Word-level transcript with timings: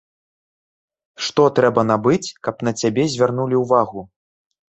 Што 1.25 1.43
трэба 1.59 1.81
набыць, 1.91 2.33
каб 2.47 2.65
на 2.67 2.71
цябе 2.83 3.03
звярнулі 3.17 3.55
ўвагу? 3.63 4.01